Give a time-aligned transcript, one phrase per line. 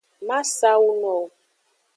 [0.27, 1.23] Ma sa awu no wo.